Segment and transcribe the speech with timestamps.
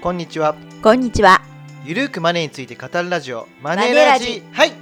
[0.00, 1.42] こんにちはこんにちは。
[1.84, 4.72] ゆるーくマネーについて語るラジオマネラジはい、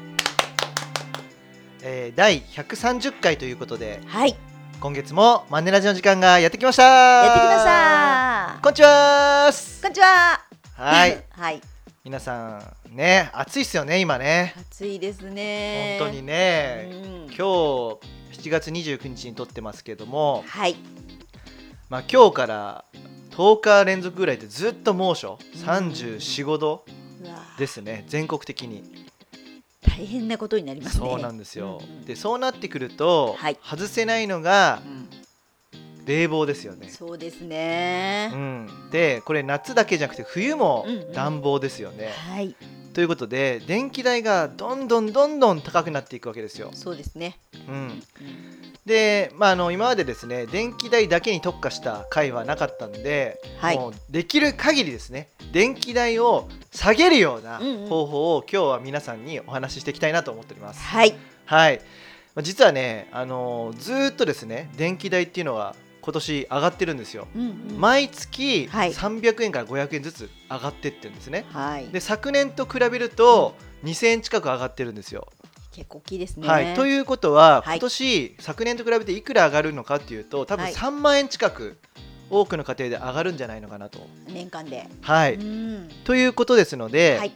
[1.83, 4.37] えー、第130回ということではい、
[4.79, 8.59] 今月もマネラジの時間がやってきましたやってきました。
[8.63, 10.41] こんにちはーこんにちは。
[10.75, 11.63] はい はい。
[12.05, 12.59] 皆さ
[12.93, 15.97] んね暑いっすよね今ね暑いですね。
[15.99, 17.43] 本当にね、うん今日
[18.39, 20.77] 7月29日に撮ってますけどもはい。
[21.89, 22.85] まあ今日から
[23.37, 25.39] 10日連続ぐらいでずっと猛暑。
[25.55, 26.85] うん345度。
[27.59, 28.05] ですね。
[28.09, 28.83] 全国的に。
[29.83, 31.07] 大変なことになりますね。
[31.09, 32.05] そうなんですよ、うんうん。
[32.05, 33.59] でそうなってくると、はい。
[33.63, 35.09] 外せないのがうん
[36.07, 38.37] 冷房ですよね、そうですねう。
[38.37, 42.55] ん、でこれ夏だけじゃなくて冬もうんうん暖房ですよね、はい。
[42.95, 47.39] ということで電気代がどんどんどんどん高くなっていくわけですよ、そうですね。
[47.69, 48.03] うん、うん
[48.87, 60.81] で、まあ、あの今までですね電気代だけに特化した回はなかったんで、はいもうできる限りですね電気代を下げるようなうんうん方法を今日は皆さんにお話ししていきたいなと思っております。
[60.81, 61.15] はい。
[61.47, 61.81] はい、
[62.35, 65.75] まあ実はね、あのーずーっとですね電気代っていうのは
[66.07, 67.27] 今年上がってるんですよ。
[67.35, 71.45] うんうん毎月はい300円から500円ずつ上がってってるんですね。
[71.51, 71.89] はい。
[71.89, 75.27] で昨年と比べると2000円近く上がってるんですよ。
[75.73, 76.47] 結構大きいですね。
[76.47, 81.77] はい、ということは、はい今年昨年と比べていくら上がるのかっていうと多分はい3万円近く
[82.31, 83.99] 多くの家庭で上がるんじゃないのかなと。
[84.29, 84.89] 年間で。
[85.03, 87.33] はいうんということですので、はい。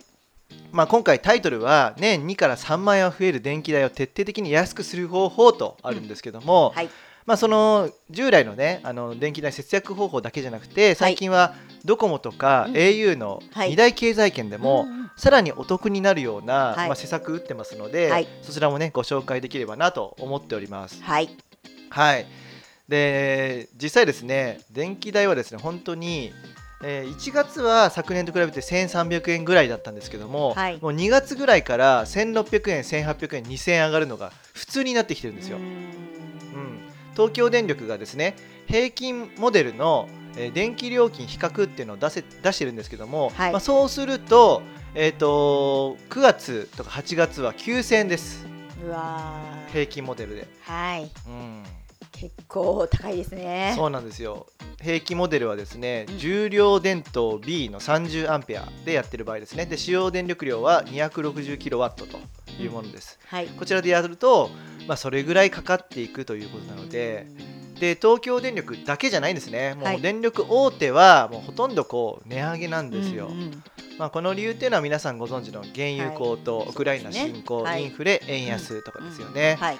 [0.72, 6.90] まあ、今回タイトルは年2から3万円は増える電気代を徹底的に安くする方法とあるんですけども、はい。
[7.30, 12.74] まあ、その従来のねあの電気代節約方法だけじゃなくて最近はドコモとかうん。
[12.74, 13.72] au のはい。
[13.72, 16.88] 2大経済圏でも、さらにお得になるような、はい。
[16.88, 18.26] まあ、施策打ってますので、はい。
[18.42, 21.00] そちらもねご紹介できればなと思っております。
[21.04, 21.30] はい。
[21.88, 22.26] はい。
[22.88, 26.32] で実際ですね電気代はですね本当に、
[26.82, 30.80] えー1月は昨年と比べて1300円ぐらいだったんですけども、はい。
[30.82, 35.58] もう2月ぐらいから1600円1800円2000円上がるのが普通になってきてるんですよ。
[35.58, 35.66] ううん。
[35.66, 36.79] ん、
[37.20, 38.34] 東京電力がですね
[38.66, 44.62] 平均モデルの、えー電気料金比較っていうのを出せ出してるんですけども、はいまあ、そうすると,、
[44.94, 48.46] えー、と9月とか8月は9000円です
[48.82, 50.48] うわー平均モデルで。
[50.62, 51.10] はい。
[51.26, 51.64] うん
[52.12, 53.72] 結構高いですね。
[53.74, 54.46] そうなんですよ
[54.82, 62.18] 平均モデルはですね、うん重量電灯 B の30アンペアでやってる場合ですねで使用電力量は260キロワットと
[62.62, 63.46] いうものです、はい。
[63.46, 64.50] こちらでやると、
[64.90, 67.28] まあ、それぐらいかかっていくということなので
[67.78, 69.74] で東京電力だけじゃないんですね。
[69.74, 69.98] もはい。
[69.98, 73.62] う電力大手はもうほとんどこう値上げなんですよ、うんうん
[73.98, 76.68] まあ、この理由っていうのは皆さんご存知の原油高騰、はい。
[76.70, 77.84] ウクライナ侵攻、はい。
[77.84, 79.78] インフレ円安とかですよね、はい。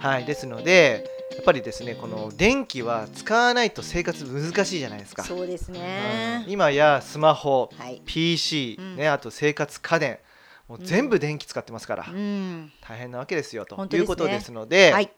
[0.00, 5.22] はい、ですのでやっぱりですねこの電気は使わないと生活難しいじゃないですか。
[5.22, 5.74] そうですうん。
[5.74, 6.46] ね。
[6.48, 8.00] 今やスマホ、はい。
[8.06, 8.96] PC、うん。
[8.96, 10.18] ね、あと生活家電
[10.68, 12.72] もう全部電気使ってますから、うん。
[12.80, 13.76] 大変なわけですよと。
[13.96, 15.10] いうことですので、はい。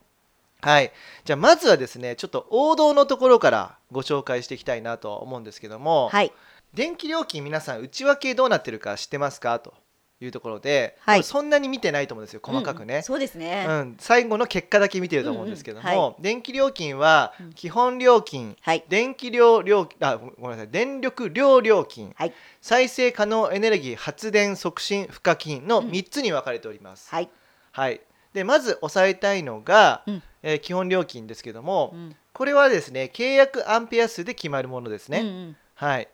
[0.60, 0.92] はい、
[1.24, 6.32] じゃあまずはですねちょっと王道のところからご紹介していきたいなと思うんですけども、はい。
[6.74, 9.72] 電気料金皆さん内訳どうなってるか知ってますかと
[10.20, 11.22] いうところで、はい。
[11.22, 12.96] そんなに見てないと思うんですよ細かくね。
[12.96, 13.66] うんそうですね。
[13.68, 17.52] うん、最後の結果だけ見てると思うんですけども、うんうんは電気料金はうん。
[17.52, 18.84] 基本料金、はい。
[18.88, 20.68] 電気量料あごごめんなさい。
[20.70, 22.32] 電力量料金、はい。
[22.60, 25.90] 再生可能エネルギー発電促進賦課金のうん。
[25.90, 27.10] 3つに分かれております。
[27.10, 27.28] はい。
[27.70, 28.00] はい、
[28.32, 30.22] でまず押さえたいのが、うん。
[30.42, 32.16] えー基本料金ですけども、うん。
[32.32, 35.20] これはですね契約アンペア数で決まるものですね。
[35.20, 35.56] うんうん。
[35.74, 36.08] はい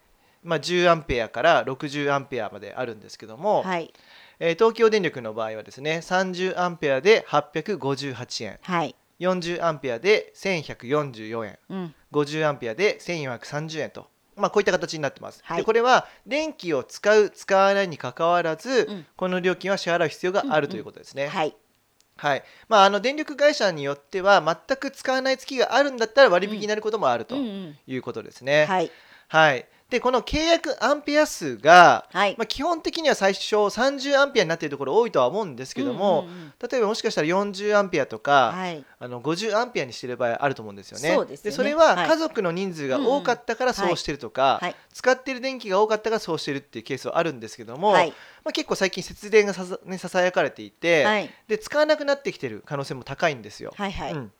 [0.45, 3.93] まあ、10アンペアから60アンペアまであるんですけども、はい。
[4.39, 8.95] えー東京電力の場合はですね30アンペアで858円はい。
[9.21, 11.95] 40アンペアで1144円うん。
[12.13, 21.55] 50アンペアで1430円と、まあ、こういった形になってます、はいでこれは電気を使う使わないにかかわらず、うんこの料金は支払う必要があるということですね、はい。
[22.17, 28.91] はいまあ、あの電力会社によっては全く使わない月があるんだったら割引になることもあるとうんうんいうことですね、はい。
[29.29, 32.35] はい、でこの契約アンペア数が、はい。
[32.37, 38.85] まあ、基本的には最初30アンペアになっているところ多いとは思うんですけども、うんうんうん例えばもしかしたら40アンペアとか、はい。
[38.99, 41.15] あの50アンペアにしてる場合あると思うんですよね。
[41.15, 44.77] そうでねそれははい家族の人数が多かったからそうしてるとか、はい。
[44.93, 48.11] 使ってる電気が多かったからそうしてるっていうケースはあるんですけども、はい。
[48.45, 51.31] まあ、結構最近節電がささ,、ね、ささやかれていて、はい。
[51.49, 53.75] で使わなくなってきてる可能性も高いんですよ。
[53.77, 53.93] はい。
[53.93, 54.13] はい。
[54.13, 54.33] うん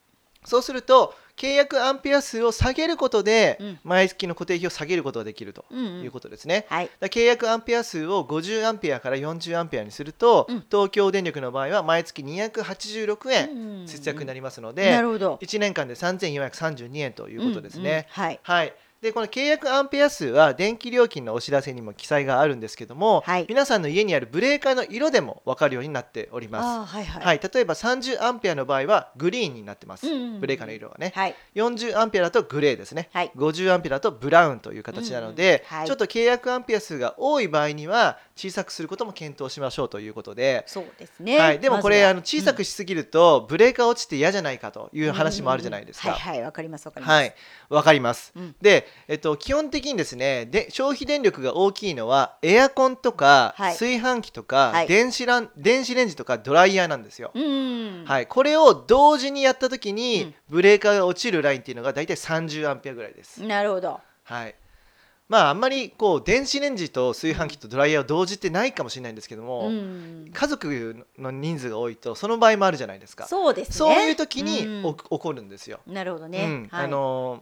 [0.45, 6.65] そうすると契約アンペア数を下げることで、うん毎月の固定費を下げることができるということですね。
[7.01, 15.39] 契約アンペア数を50アンペアから40アンペアにすると、うん東京電力の場合は毎月286円節約になりりますので、なるほど。
[15.41, 18.07] 1年間で3432円ということですね。
[18.15, 18.39] うんうんはい。
[18.43, 18.73] はい、
[19.05, 23.45] でこの契約アンペア数は電気料金のお知らせにも記載があるんですけども、はい。
[23.47, 26.91] 皆さんの家にあるブレーカーの色でも分かるようになっております。
[26.91, 27.23] はいはい。
[27.23, 31.35] はい、例えば30アンペアの場合はグリーンになってます、うんうんうんブレーカーの色がね、はい。
[31.53, 33.31] 40アンペアだとグレーですね、はい。
[33.35, 35.79] 50アンペアだとブラウンという形なので、うんうん。
[35.81, 35.87] はい。
[35.87, 41.39] ちょっと契約アンペア数が多い場合には小さくすることも検討しましょうということで、そうですね。
[41.39, 46.09] はい、でもこれ、まあの小さくしすぎると、ブレーカー落ちて嫌じゃないかという話もあるじゃないですか。
[46.09, 47.15] うんはいはい、わかりますわかります。
[47.15, 47.35] はい、
[47.69, 48.33] わかります。
[48.35, 57.31] うんで、えっと、基本的にですねで消費電力が大きいのはエアコンとか、はい炊飯器とか、はい電子ラン電子レンジとかドライヤーなんですよ。
[57.33, 58.03] うん。
[58.05, 63.41] はい、これを同時にやった時に、うんブレーカーが落ちるラインっていうのが大体30アンペアぐらいです。
[63.41, 63.99] なるほど。
[64.23, 64.55] はい
[65.27, 70.31] まああんまりこう電子レンジと炊飯器とドライヤーを同時ってないかもしれないんですけども、うん。
[70.31, 73.25] 家族の人数が多いとその場合もあるじゃないですか。
[73.27, 73.73] そうですね。
[73.73, 75.79] そういう時にうんお起こるんですよ。
[75.87, 76.43] なるほどね。
[76.43, 77.41] うんはいあのー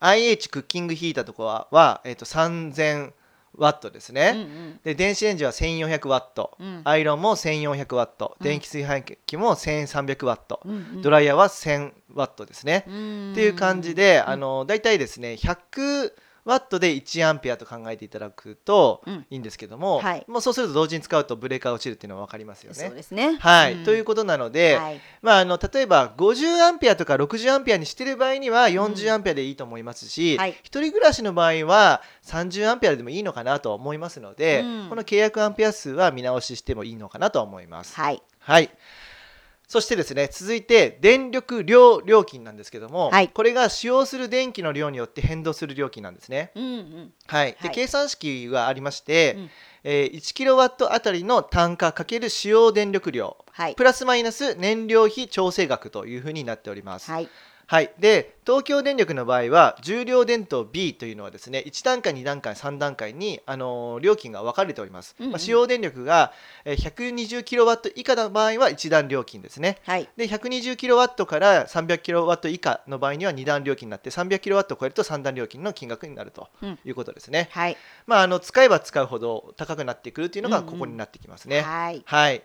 [0.00, 3.12] IH クッキングヒーターとかはは、えっと3000
[3.56, 4.32] ワットですね。
[4.34, 10.60] うんうんで電子レンジは1400ワット、うんアイロンも1400ワット、うん電気炊飯器も1300ワット、
[11.02, 12.84] ドライヤーは1000ワットですね。
[12.86, 16.12] うんっていう感じで、うんあの大体ですね100
[16.48, 22.94] ワットで1アンペアと考えていただくとうんいいんですけども、はいもうそうすると同時に使うとブレーカーが落ちるっていうのは分かりますよそうね。
[22.94, 23.36] ですね。
[23.38, 37.94] はい、うんということなので、はいまあ、あの例えば50アンペアとか60アンペアにしてる場合には40アンペアでいいと思いますし、はい一人暮らしの場合は30アンペアでもいいのかなとは思いますので、うんこの契約アンペア数は見直ししてもいいのかなとは思います。
[37.94, 38.22] はい。
[38.38, 38.70] はい。
[39.68, 46.52] そしてですね、続いて電力量料金なんですけども、はいこれが使用する電気の量によって変動する料金なんですね。
[46.54, 47.12] うんうん。
[47.26, 47.52] はい。
[47.52, 49.50] で、はい計算式がありまして、うん
[49.84, 53.74] えー1キロワットあたりの単価かける使用電力量はい。
[53.74, 57.10] プラスマイナス燃料費調整額というふうになっております。
[57.10, 57.28] はい。
[57.70, 66.32] はい、で東京電力の場合は重量電灯 B というのはですね1段階2段階3段階に、あのー料金が分かれております、うんうんまあ、使用電力が
[66.64, 70.08] えー120キロワット以下の場合は1段料金ですねはい。
[70.16, 77.76] で120キロワットから300キロワット以下の場合には2段料金になって300キロワットを超えると3段料金の金額になるとうんいうことですね、はい。
[78.06, 82.02] まあ、あの使えば使うほど高くなってくるというのがうんうんここになってきますね、はい。
[82.06, 82.42] はい。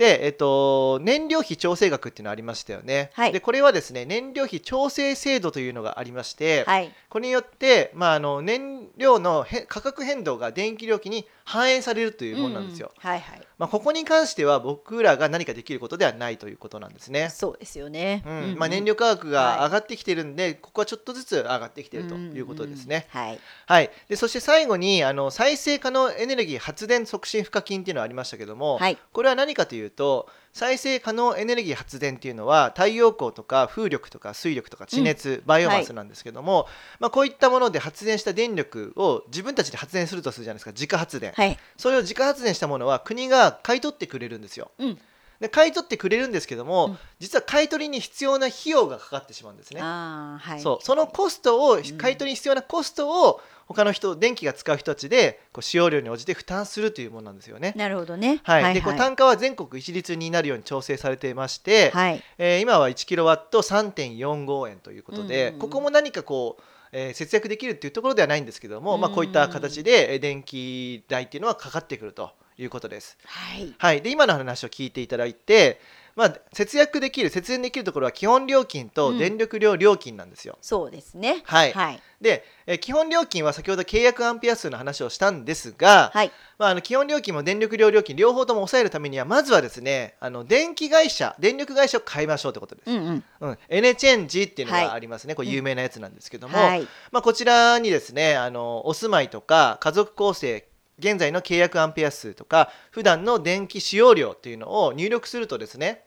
[0.00, 3.10] で、えっと、燃料費調整額っていうのがありましたよね。
[3.12, 6.90] はいで、これはですね、燃料費調整制度というのがありまして、はい。
[7.10, 12.92] これによって、まあ、あの燃料のへ価格変動が電気料金に反映されるというものなんですよ。
[12.96, 13.42] うんうんはいはい。
[13.58, 17.28] まあ、ここに関しては僕らが何かできることではないということなんですね。
[17.28, 18.22] そうですよね。
[18.26, 23.06] うんまあ、燃料価格がはい上がってきてるんで、ここはちょっとずつ上がってきてるということですね。
[23.12, 23.40] うんうんはい。
[23.66, 36.66] はい、でそして最後にあの再生可能エネルギー発電促進賦課金っていうのがありましたけども、はいこれは何かというと再生可能エネルギー発電っていうのは太陽光とか風力とか水力とか地熱、バイオマスなんですけども、
[36.98, 41.58] まあ、こういったもので発電した電力を自分たちで発電するとするじゃないですか自家発電、はい。
[41.76, 44.70] それを自家発電したものは国が買い取ってくれるんですよ。
[44.78, 44.98] うん。
[45.40, 49.80] で買い取ってくれるんですけども、うん実は買い取りに必要な費用がかかってしまうんですね。
[49.82, 50.60] はい。
[50.60, 57.74] そうそのコストをん買い取りに必要なコストを他の人電気が使う人たちでこう使用量に応じて負担するというものなんですよね。
[57.76, 58.40] なるほどね。
[58.42, 62.22] はいでこう単価は全国一律になるように調整されていまして、はい。
[62.38, 72.30] えー今は1キロワット3.45円ということで、うんうんうんここも何かこう、えー節約できるっていうところではないんですけども、まあ、うんこういった形でえー電気代っていうのはかかってくると
[72.62, 73.18] いうことです。
[73.24, 73.74] はい。
[73.78, 75.80] はい、で今の話を聞いていただいて、
[76.16, 80.58] まあ、節約できる節電できるところは基本料金と電力量料金なんですよ。
[80.60, 81.42] そうですね。
[81.44, 82.00] はいはい。
[82.20, 86.32] で、えー基本料金は先ほど契約アンペア数の話をしたんですが、はい。
[86.58, 92.90] まあ、あの基本料金も電力量料金両方とも抑えるためにはまずはですねあの電気会社電力会社を変えましょうということです。
[92.90, 93.24] うんうん。
[93.40, 96.86] うん、エネチェンジっていうのはいがありますね、これ有名なやつなんですけども、はい。
[97.12, 100.66] まあ、こちらにですねあのお住まいとか家族構成
[101.00, 106.04] 現在の契約アンペア数とか普段の電気使用量っていうのを入力するとですね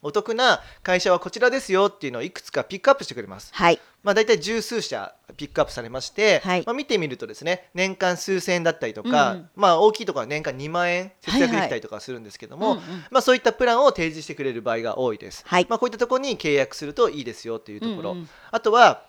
[0.00, 3.50] お得な会社はこちらですよっていうのをいくつかピックアップしてくれます。
[3.52, 3.80] はい。
[4.04, 6.62] まあ、大体十数社ピックアップされまして、はい。
[6.64, 9.50] まあ、見てみるとですね年間数千円だったりとか、うんうん。
[9.56, 12.76] まあ、大きいところは年間2万円節約できたりとかするんですけども、
[13.10, 15.42] まあ、そういったプランを提示してくれる場合が多いです。
[15.44, 15.66] はい。
[15.68, 18.28] まあ、こういったところに契約するといいですよというところ、うんうん。
[18.52, 19.07] あとは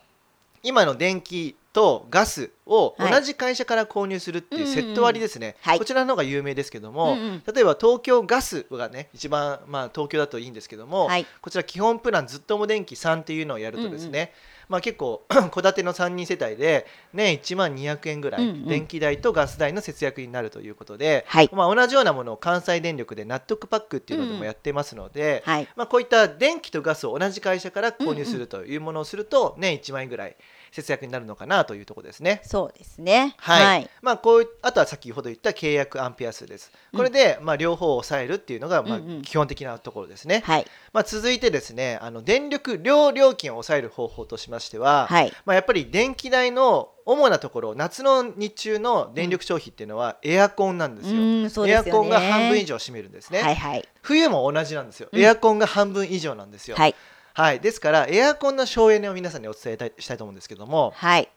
[0.64, 3.12] 今の電気とガスをはい。
[3.12, 5.80] 同じ会社から購入するっていうセット割ですね、はい。
[5.80, 7.44] こちらの方が有名ですけども、うんうん。
[7.54, 11.26] 例えば東京ガスがね一番、まあ、東京だといいんですけども、はい。
[11.42, 14.34] こちら基本プランずっとも電気3っていうのをやるとですね、
[14.70, 18.66] まあ、結構 戸建ての3人世帯で年1万200円ぐらいうんうん。
[18.68, 21.50] 電気代とガス代の節約になるということで、はい。
[21.52, 25.68] まあ、同じようなものを関西電力で納得パックっていうのでもやってますので、はい。
[25.76, 30.36] まあ、こういった電気とガスを同じ会社から購入するというものをすると年1万円ぐらい、
[30.72, 32.42] 節約になるのかなというところですね。
[32.44, 33.36] そうですね。
[33.38, 33.90] はいはい。
[34.02, 36.72] まあ、こういあとは先ほど言った契約アンペア数です。
[36.96, 40.42] これで、まあ、両方を抑えるっていうのが、まあうんうん基本的なところですね。
[40.46, 40.66] はい。
[40.94, 45.34] まあ、続いてですねあの電力量料金を抑える方法としましては、はい。
[45.46, 51.20] まあ、やっぱり電気代の主なところ夏の日中の電力消費っていうのはエアコンなんですよ。
[51.20, 51.76] うん、すよね。
[51.76, 53.88] アコンが半分以上占めるんですね、はいはい。
[54.02, 56.96] 冬も同じなんですよ、うんエアコンが半分以上なんですよ、はい。
[57.40, 61.30] はい、ですからエアコンの省エネを皆さんにお伝えしたいと思うんですけどもはい。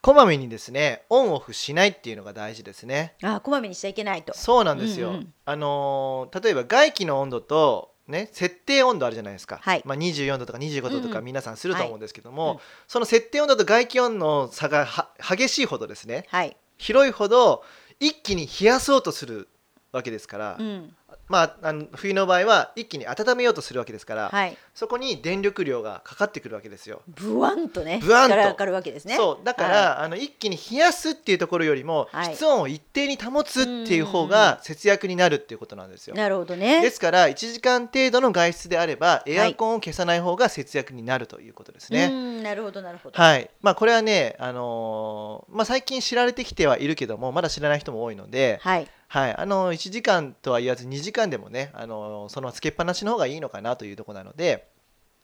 [0.00, 3.14] こまめにですねオンオフしないっていうのが大事ですね。
[3.22, 4.32] あ、こまめにしちゃいけないと。
[4.34, 9.82] そうなんですよ、うんうんあのー例えば外気の温度とね、設定温度あるじゃないですか、はい。
[9.84, 11.10] まあ、24度とか25度とうんうん。
[11.10, 12.54] か皆さんすると思うんですけども、はい。
[12.56, 12.60] うん。
[12.86, 16.56] その設定温度と外気温の差がは激しいほどですねはい。
[16.76, 17.62] 広いほど
[18.00, 19.48] 一気に冷やそうとする
[19.92, 20.94] わけですから、うん。
[21.28, 24.56] まあ、あの冬の場合は一気に温めようとするわけですから、はい。
[24.74, 27.02] そこに電力量がかかってくるわけですよ。
[27.08, 28.00] ブワンとね。
[28.02, 29.16] ブワンとかかるわけですね。
[29.16, 36.16] そうだから、あの一気に冷やすっていうところよりも、はい室温を一定に保つっていう方が節約になるっていうことなんですよ。
[36.16, 36.80] なるほどね。
[36.80, 42.06] ですから1時間程度の外出であればエアコンを消さない方が節約になるということですね。
[42.06, 43.22] うん、なるほどなるほど。
[43.22, 48.88] はいまあ、これはね、あのーまあ、最近知られてきてはいるけどもまだ知らない人も多いので、はい。
[49.14, 54.66] はい、あの1時間とは言わず2時間でもね、あのそのつけっぱなしの方がいいのかなというところなので、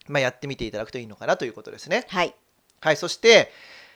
[0.07, 2.07] まあ、やってみていただくといいのかなということですね。
[2.09, 2.33] はい。
[2.81, 3.51] はい、そして、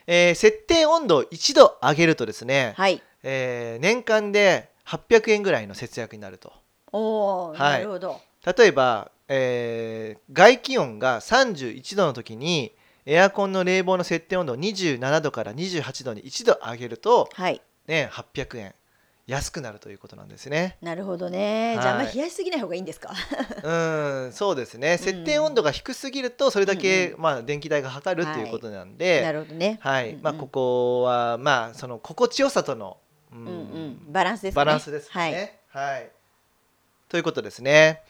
[0.08, 3.00] えー設定温度を1度上げるとですね、はい。
[3.22, 6.52] えー年間で800円ぐらいの節約になると。
[6.90, 8.20] おお、はいなるほど。
[8.44, 12.74] 例えば、えー外気温が31度の時に
[13.06, 17.62] エアコンの冷房の設定温度を27度から28度に1度上げると、はい。
[17.86, 18.74] ね、800円
[19.26, 20.76] 安くなるということなんですね。
[20.82, 21.78] なるほどね。
[21.80, 23.10] じゃあ、まはいり冷やしすぎない方がいいんですか？
[23.64, 23.72] う
[24.28, 29.78] んそうですね設定温度が低すぎるとそれだけ、うんまあ、電気代がかかるっていうことなんなで、るほどね。
[29.80, 32.98] はいうんうんまあ、ここは、まあ、その心地よさとの、
[33.32, 34.56] うんうんうん、バランスですね。
[34.56, 35.32] バランスですはい。
[35.32, 35.58] ね。
[35.68, 36.10] はい、
[37.08, 38.02] ということですね。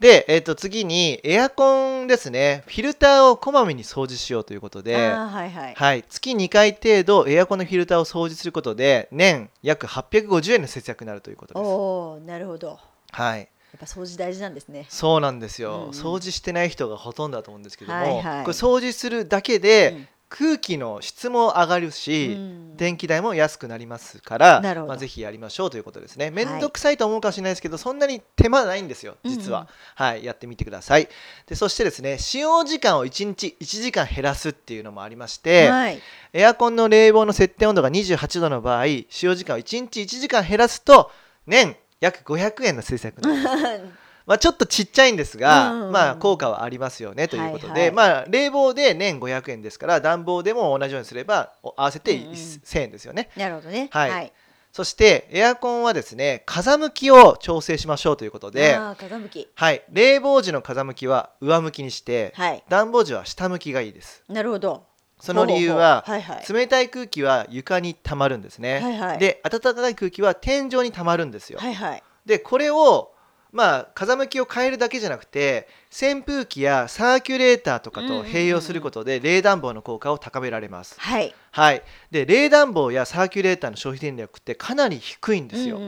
[0.00, 2.62] で、えー、と次にエアコンですね。
[2.66, 5.74] フィルターをこまめに掃除しようということで、はいはい。
[5.74, 11.62] はい、月2回程度エアコンのフィルターを掃除することで年約850円の節約になるということです。
[11.64, 12.78] おお、なるほど。
[13.10, 13.48] はい、やっ
[13.80, 14.86] ぱ掃除大事なんですね。
[14.88, 15.90] そうなんですよ、うんうん。
[15.90, 18.44] 掃除してない人がほとんどだと思うんですけども、はいはい。
[18.44, 22.76] これ掃除するだけで、うん空気の質も上がるし、うん。
[22.76, 26.30] 電気代も安くなりますからまあ、ぜひやりましょうということですね。
[26.30, 29.64] めんどくさいと思うかもしれないですけど、そんなに手間ないんですよ実は、うん。
[29.64, 31.08] うんはいやってみてください。
[31.46, 36.00] でそしてですね使用時間を1日1時間減らすっていうのもありまして、はい。
[36.32, 41.10] エアコンの冷房の設定温度が28度の場合使用時間を1日1時間減らすと
[41.46, 43.82] 年約500円の節約になります
[44.28, 53.88] まあ、ちょっとちっちゃいんですが、うんうんまあ、効果はありますよねということで、はいはいまあ、冷房で年500円ですから暖房でも同じようにすればお合わせてうんうん1000円ですよね、なるほどね。
[53.90, 54.32] はいはい。
[54.70, 59.48] そしてエアコンはですね風向きを調整しましょうということで、風向き。
[59.54, 62.62] はい、冷房時の風向きは上向きにして、はい。
[62.68, 64.84] 暖房時は下向きがいいですなるほど。
[65.20, 66.52] その理由ははいはい。
[66.52, 72.02] 冷たい空気は床に溜まるんですね、はいはいで暖かい空気は天井に溜まるんですよ、はいはい。
[72.26, 73.12] でこれを
[73.52, 81.00] まあ風向きを変えるだけじゃなくて扇風機やサーキュレーターとかと併用することで冷暖房の効果を高められます。
[81.00, 81.34] はい。
[81.50, 85.80] はい、で冷暖房やサーキュレーターの消費電力ってかなり低いんですよ。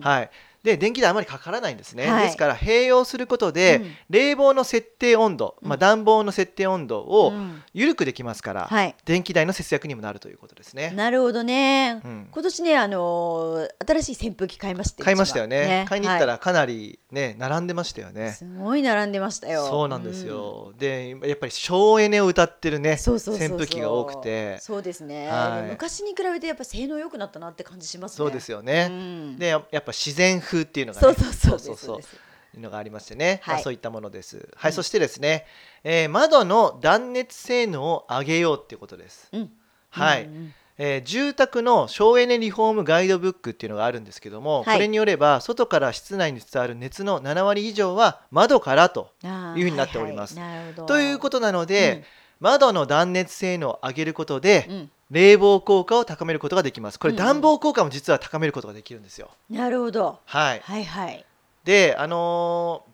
[0.00, 0.30] はい、
[0.62, 2.24] で電気代あまりかからないんですね、はい。
[2.24, 3.92] ですから併用することで、うん。
[4.10, 7.62] 冷房の設定温度、まあ、うん暖房の設定温度をうん。
[7.72, 8.94] 緩くできますから、はい。
[9.04, 10.90] 電気代の節約にもなるということですね。
[10.90, 12.00] なるほどね。
[12.04, 12.28] うん。
[12.30, 15.86] 今年ね、あのー新しい扇風機買いました買いましたよね。
[15.88, 18.32] 買いに行ったはらかなりね並んでましたよね。
[18.32, 19.66] すごい並んでましたよ。
[19.66, 24.58] そうなんですよ、でやっぱり省エネを歌ってるね扇風機が多くて。
[24.60, 25.30] そうですね、
[25.70, 28.16] 昔に比べてやっぱ性能良くなったなって感じしますね。
[28.16, 31.58] そうですよよね、ん、でややっぱ自然風っていうのが、ね、そうそうそう。
[31.58, 34.48] そうそういうのがありましてね、まあはいそういったものです。
[34.56, 34.74] はい、うん。
[34.74, 35.46] そしてですね、
[35.84, 39.28] えー窓の断熱性能を上げようっていうことです。
[39.32, 39.50] うん。
[39.90, 44.76] はい、うんうんえー住宅の省エネリフォームガイドブックっていうのがあるんですけども、はい。
[44.76, 50.38] これによれば外から室内に伝わる熱の7割以上は窓からというふうになっております。
[50.38, 50.56] はいはい。
[50.58, 50.86] なるほど。
[50.86, 52.04] ということなので、
[52.40, 56.98] 窓の断熱性能を上げることで、うんうん冷房効果を高めることができます。
[56.98, 59.30] これうんうん暖房効果も実は高めることができるんですよ。
[59.50, 60.60] なるほどはい。
[60.64, 61.24] はいはい
[61.64, 62.84] で、あの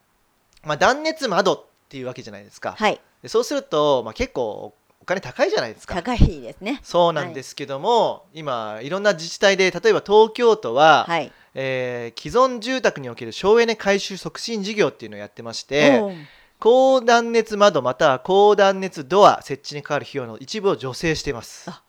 [0.64, 2.74] ーまあ断熱窓っていうわけじゃないですか。
[2.78, 5.94] はいでそうするとまあ結構お金高いじゃないですか。
[5.94, 16.02] 高いですねそうなんですけども、今いろんな自治体で例えば東京都は、はいえー既存住宅における省エネ改修促進事業っていうのをやってまして、
[16.58, 21.82] 高断熱窓または高断熱ドア設置にかかる費用の一部を助成していますあ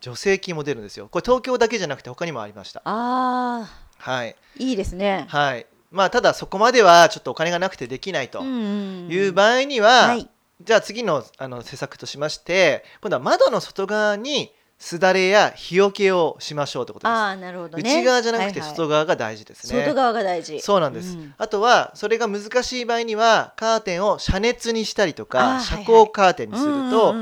[0.00, 1.08] 助成金も出るんですよ。
[1.08, 2.82] これ東京だけじゃなくて他にもありました。
[2.84, 4.36] あはい。
[4.58, 5.26] ーいいですね。
[5.28, 5.66] はい。
[5.90, 9.08] まあただそこまではちょっとお金がなくてできないとん。
[9.10, 10.28] いう場合には、はい。
[10.62, 17.82] じゃあ次のあの施策としまして今度は窓の外側にすだれや日よけをしましょうということです、ああなるほどね。
[17.82, 18.76] 内側じゃなくてはいはい。
[18.76, 20.60] 外側が大事ですね、外側が大事。
[20.60, 21.34] そうなんです、うん。
[21.38, 27.14] あとはそれが難しい場合にはカーテンを遮熱にしたりとあかー遮光カーテンにするうんと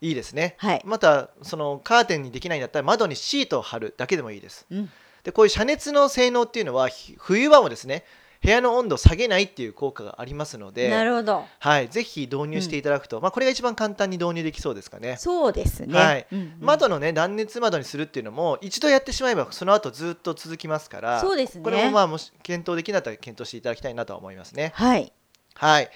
[0.00, 0.82] いいですね、はい。
[0.84, 4.66] またそのカーテンにできないんだったら窓にシートを貼るだけでもいいです。
[4.70, 4.90] うん。
[5.24, 8.04] でこういう遮熱の性能っていうのはひ冬場もですね
[8.42, 11.44] 部屋の温度を下げないっていう効果がありますのでなるほど。
[11.58, 15.16] はい、ぜひ導入していただくと、まあ、これが一番簡単に導入できそうですかね。
[15.16, 15.98] そうですね。
[15.98, 21.64] はいうんうん窓のね断熱窓にするっていうのも一度やってしまえばその後ずっと続きますからそうですね。
[21.64, 24.72] これもまあもし検討できなかったら検討していただきたいなとは思いますね。
[24.74, 25.12] はい。
[25.54, 25.90] はい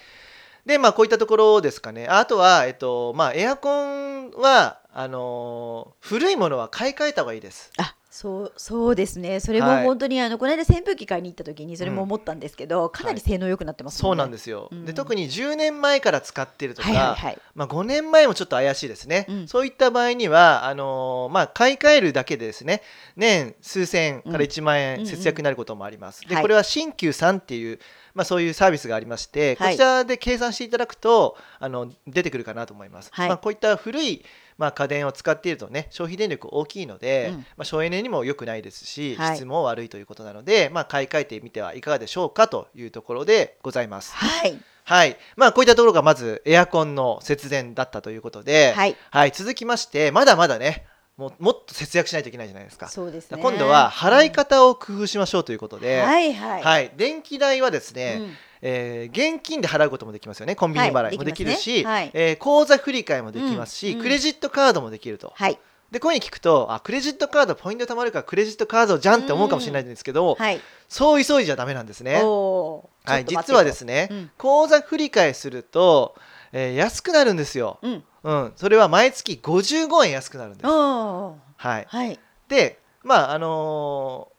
[0.65, 7.71] でまあこういったところですかねあとは、えっとまあ、エアコンはあのー古いものは買い替えた方がいいです。
[7.77, 9.39] あそうそうですね。
[9.39, 9.85] それもはい。
[9.85, 14.85] 本当にあのこの間扇風機買いに行った時にそれも思ったんですけど、かなり性能良くなってますそうなんでですよ、うん。
[14.85, 17.37] で特に10年前から使ってるとか、はいはいはい。
[17.55, 19.47] まあ、5年前もちょっと怪しいですね、うん。
[19.47, 22.83] そういった場合にはあのーまあ、買い替えるだけでですね
[23.15, 26.43] 年数千から1万円節約になることもあります、ではい。
[26.43, 27.79] これは新旧さんっていう、
[28.13, 29.73] まあ、そういうサービスがありまして、はい。
[29.73, 33.27] こちらで計算していただくとあの出てくるかなと思います、はい。
[33.27, 34.23] まあ、こういった古い
[34.57, 37.37] まあ、家電を使っているとね消費電力大きいので、うん。
[37.39, 39.35] まあ、省エネにも良くないですし、はい。
[39.35, 44.13] 質も悪いということなので、まあ、買い替えてみてはいかがでしょうかというところでございます。
[44.15, 44.57] はい。
[44.85, 45.17] はい。
[45.37, 49.31] まあ、こういったところがまずエアコンの節電だったということで、はい。
[49.31, 52.87] 続きまして、まだまだね、ももっと節約しないといけないじゃないですか。
[52.89, 53.41] そうですね。
[53.41, 56.63] 今度は払い方を工夫しましょうということで、はいはい。
[56.63, 56.91] はい。
[56.97, 58.33] 電気代はですね、うん
[58.65, 60.55] えー現金で払うこともできますよね。
[60.55, 62.05] コンビニ払いもできるし、はいね。
[62.05, 62.11] はい。
[62.13, 64.03] えー口座振り替えもできますし、うんうん。
[64.03, 65.33] クレジットカードもできると。
[65.35, 65.59] はい。
[65.91, 70.59] で、こういうふうに聞くと、あ、クレジットカードポイント貯まるからクレジットカードじゃんって思うかもしれないんですけど、はい。
[70.89, 72.15] そう急いじゃダメなんですね。
[72.15, 74.31] はい、実はですね、うん。
[74.37, 76.15] 口座振り替えすると、
[76.51, 77.79] えー安くなるんですよ。
[77.81, 78.03] うん。
[78.23, 80.65] うん、それは毎月55円安くなるんです。
[80.65, 81.35] は
[81.79, 82.19] い、はい。
[82.47, 84.32] で、まああのー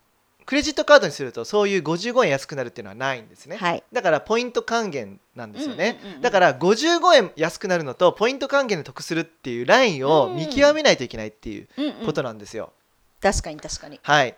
[0.47, 3.57] クレジットカードにするとそういう55円安くなるっていうのはないんですね。
[3.57, 3.83] はい。
[3.93, 6.23] だからポイント還元なんですよね、うんうんうんうん。
[6.23, 12.07] だから55円安くなるのとポイント還元で得するっていうラインを見極めないといけないっていううんうん。
[12.07, 12.73] ことなんですよ。
[13.21, 14.01] 確かに確かに。
[14.03, 14.35] はい。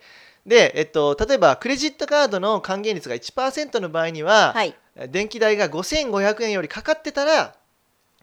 [0.47, 4.75] で、えっと、例えばクレジットカードの還元率が1%の場合には、はい。
[5.11, 7.55] 電気代が5500円よりかかってたら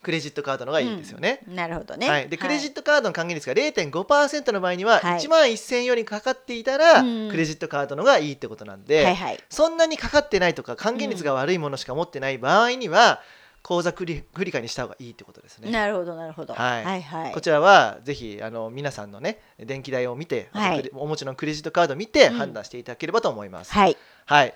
[0.04, 1.40] クレジットカードの方がいいんですよね。
[1.48, 2.10] なるほどね。
[2.10, 5.20] はい、でクレジットカードの還元率が0.5%の場合にははい。
[5.20, 7.30] 1万1000円よりかかっていたら、うん。
[7.32, 9.40] クレジットカードの方がいいってことなんで、はいはい。
[9.50, 13.22] そんなにかかってないとか還元率が悪いものしか持ってない場合には、
[13.64, 15.72] 口座振り振り替えにした方がいいってことですね。
[15.72, 16.54] なるほどなるほど。
[16.54, 16.84] はい。
[16.84, 17.32] はいはい。
[17.32, 20.90] こちらはぜひあの皆さんのね電気代を見て、はい。
[20.94, 23.72] お持ちのクレジットカードを見てうん判断していただければと思います。
[23.72, 23.98] はい。
[24.26, 24.54] はい。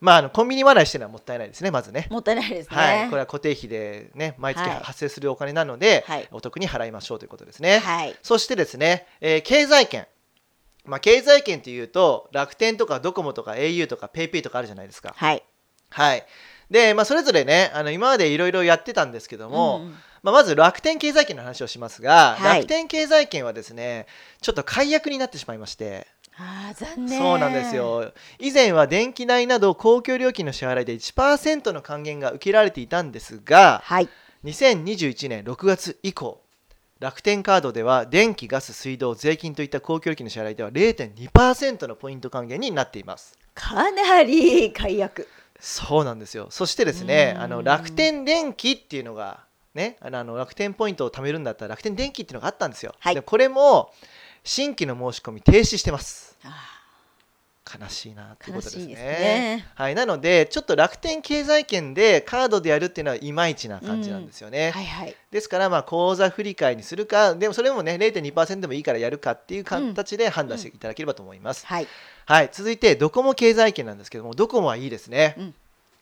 [0.00, 2.08] まああのコンビニ払いしてるのはもったいないですねまずね。
[2.10, 7.78] もったいないですねはい、これは固定費でね毎月はい発生するお金なので、はいお得に払いましょうということですね。
[7.78, 10.06] はいそしてですね、えー経済圏。
[10.86, 15.12] まあ、経済圏というと楽天とかドコモとか au とか PayPay とかあるじゃないですか。
[15.14, 15.42] はい
[15.90, 16.24] はい。
[16.70, 24.06] で、まあ、それぞれね、あの今までいろいろやってたんですけども、うんうんまあ、まず楽天経済圏の話をしますが、はい楽天経済圏はですね、
[24.40, 26.06] ちょっと解約になってしまいまして、
[26.40, 28.12] あー残念そうなんですよ。
[28.38, 34.08] 以前は電気代など公共料金の支払いで1%の還元が受けられていたんですが、はい
[34.42, 36.40] 2021年6月以降、
[36.98, 43.36] 楽天カードでは電気、ガス、水道、税金といった公共料金の支払いでは0.2%のポイント還元になっています。
[43.54, 46.46] かなり解約そうなんですよ。
[46.48, 49.40] そしてですね、うんあの楽天電気っていうのが
[49.74, 52.94] ね、あのあの楽天ポイントを貯めるんだったら楽天電気っていうのがあったんですよ。
[52.98, 53.92] はいでこれも
[54.44, 56.36] 新規の申し込み停止してます。
[56.44, 56.80] あ
[57.78, 58.94] 悲しいなっていうことですね。
[58.94, 64.70] ねはい、なのでちょっと楽天経済圏でカードでやるっていうのはいまいちな感じなんですよーね。
[64.72, 71.66] はいはいですからまあ口座振り替えにするかでもそれもね0.2%でもいいからやるかっていう形で判断していただければと思います。
[71.66, 71.86] はい
[72.26, 75.36] はい、続いてドコモ経済圏なんですけどもドコモはいいですね。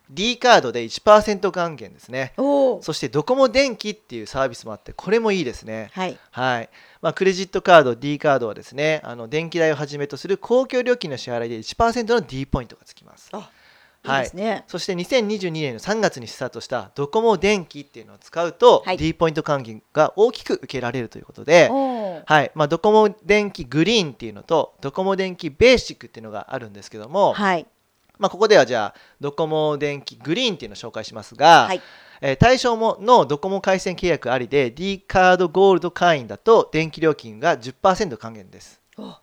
[0.09, 2.33] うん D カードで1%還元ですね。
[2.35, 5.91] そしてドコモ電気っていうサービスもあってこれもいいですね。
[5.93, 6.17] はい。
[6.31, 6.69] はい。
[7.01, 13.29] まあ、クレジットカード D カードはですねあの電気代をはじめとする公共料金の支払いで1%の D ポイントがつきます。
[13.33, 13.51] あ
[14.05, 14.63] いいはいですね。
[14.67, 18.97] そして2022年の3月にスタートしたドコモ電気っていうのを使うと、はい。
[18.97, 21.69] D ポイント還元が大きく受けられるということで、
[22.25, 22.51] はい。
[22.55, 27.67] まあ、ドコモ電気グリーンっていうのとドコモ電気ベーシックっていうのがあるんですけども、はい
[28.19, 31.81] まあ、ここではじゃあドコモ電気グリーンっていうのを紹介しますが、はい
[32.21, 38.81] えー対象ものドコモ回線契約ありで D カードゴールド会員だと電気料金が10%還元です。
[38.97, 39.21] あ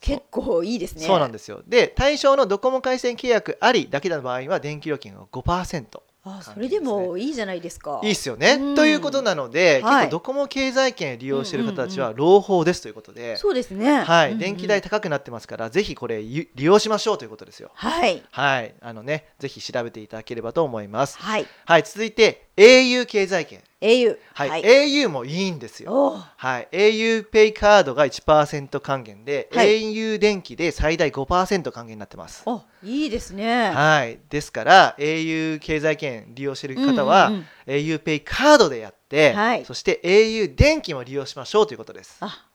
[0.00, 1.06] 結構いいですね。
[1.06, 1.62] そうなんですよ。
[1.66, 6.00] で、対象のドコモ回線契約ありだけの場合は電気料金が5%。
[6.26, 8.00] あそれでもいいじゃないですか。
[8.02, 8.52] いいっすよね。
[8.54, 14.02] うんということなので、はい結構ドコモ経済圏利用している方たちは朗報ですということで、そうですね。
[14.02, 17.70] はい、うんうん電気代高くなってますから、ぜひこれゆ利用しましょうということですよ。
[17.74, 21.18] はいはい、あのね、ぜひ調べていただければと思います。
[21.18, 23.60] はいはい、続いて au 経済圏。
[23.84, 25.92] Au はい、au もいいんですよ。
[25.92, 29.92] おーはい、auPay カードが1%還元で、はい。
[29.92, 32.42] au 電気で最大5%還元になってます。
[32.46, 33.70] あいいですね。
[33.70, 37.46] はい、ですから au 経済圏利用している方は、うんうんうん。
[37.66, 39.64] auPay カードでやって、はい。
[39.64, 42.16] そして au 電気も利用しましょうということです。
[42.20, 42.46] あ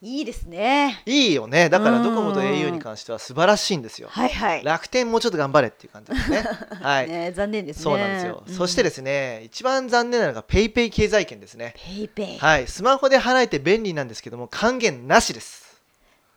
[0.00, 1.02] いいですね。
[1.06, 1.68] いいよね。
[1.68, 4.08] だからうんドコモと au に関しては素晴らしいんですよ。
[4.08, 4.64] はいはい。
[4.64, 6.44] 楽天もうちょっと頑張れっていう感じですね。
[6.80, 7.08] はい。
[7.08, 7.82] ね残念ですね。
[7.82, 8.44] そうなんですよ。
[8.46, 11.74] そしてでですね、一番残念なのが PayPay 経済圏ですね。
[11.76, 12.38] ペイペイ。
[12.38, 15.67] はい、スマホで払えて便利なんですけども還元なしです。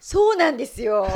[0.04, 1.08] そうなんですよ。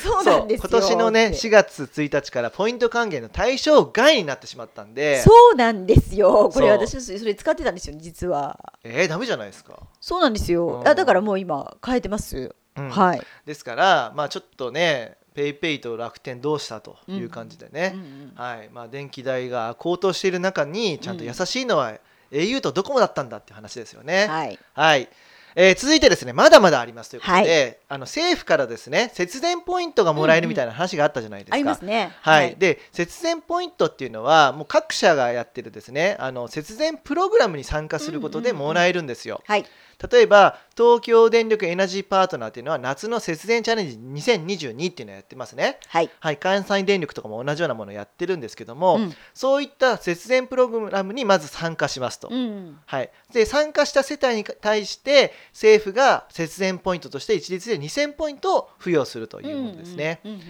[0.00, 0.68] そうなんですよ。
[0.70, 6.50] 今年のねって4月1日からポイント還元の対象外になってしまったんで、そうなんですよ。
[6.54, 8.56] これ私それ使ってたんですよ実は。
[8.84, 9.76] えー、ダメじゃないですか。
[10.00, 10.84] そうなんですよう。
[10.84, 12.54] んあだからもう今変えてます。
[12.76, 13.20] うんはい。
[13.44, 21.94] ですから、まあちょっとね、PayPay と楽天どうしたという感じでね、うんうんはい、まあ電気代が高騰している中にちゃんと優しいのは
[22.30, 24.26] au とドコモだったんだっていう話ですよね。
[24.28, 24.58] はい。
[24.74, 25.08] はい。
[25.54, 31.54] えー続いてですね、まだまだありますということで、あの政府からですね、節電ポイントがもらえるみたいな話があったじゃないですか。
[31.54, 32.12] ありますね。
[32.20, 39.42] はい、で節電ポイントっていうのはもう各社がやってるですねあの節電プログラムに参加することでうんうんうんもらえるんですよ。
[39.46, 39.64] はい。
[40.10, 45.78] 例えば東京電力エナジーパートナーっていうのは夏の節電チャレンジ2022っていうのをやってますね。
[45.88, 46.10] はい。
[46.20, 52.28] はい、関西電力とかも同じようなものをやってるんですけども、うんそういった節電プログラムにまず参加しますと。
[52.30, 52.78] うん。
[52.86, 60.20] はい、で参加した世帯に対して政府が節電ポイントとして一律で2000ポイントを付与するというものですね。
[60.24, 60.44] うんうんうん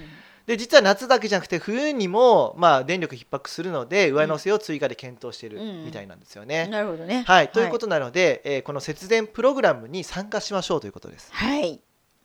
[0.51, 6.67] で実は夏だけじゃなくて冬にもまあ電力逼迫するので上乗せを追加で検討しているうんみたいなんですようんね。
[6.67, 7.23] なるほどね。
[7.25, 11.31] はい、ということなので、えーこの節電プログラムに参加しましょうということです。
[11.33, 11.81] はい。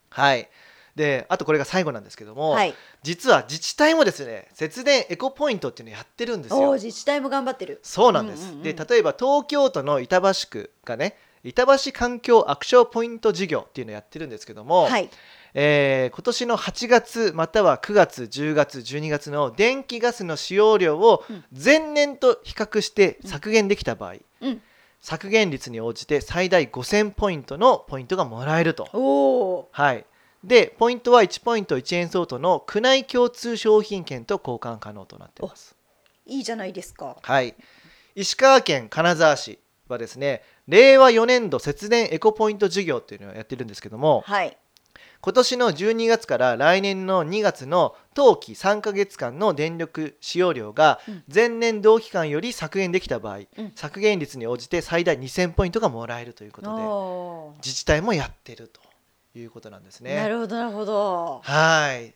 [0.09, 0.49] はい、
[0.95, 2.73] であとこれが最後なんですけども、はい。
[3.03, 6.73] 実は自治体もですね節電エコポイントっていうのをやってるんですよ。
[6.73, 7.79] 自治体も頑張ってる。
[7.83, 15.11] そうなんです、うんうんうんで例えば東京都の板橋区がね板橋環境アクションポイント事業っていうのをやってるんですけども、はい。
[15.57, 24.61] えー今年の8月または9月10月12月の電気ガスの使用量をうん前年と比較して削減できた場合、うん。
[24.99, 29.69] 削減率に応じて最大5000ポイントのポイントがもらえると。
[29.71, 30.05] はい、
[30.43, 35.75] でポイントは1ポイント1円相当の区内共通商品券と交換可能となっています。
[36.25, 37.17] いいじゃないですか。
[37.21, 37.55] はい、
[38.15, 44.57] 石川県金沢市はですね令和4年度節電エコポイント事業っていうのをやってるんですけども、はい。
[45.25, 58.79] 今年の12月から来年の2月の当期3ヶ月間の電力使用量がうん前年同期間より削減できた場合、うん削減率に応じて最大2000ポイントがもらえるということで自治体もやってると
[59.35, 60.15] いうことなんですね。
[60.15, 61.41] なるほどなるほど。
[61.43, 62.13] はい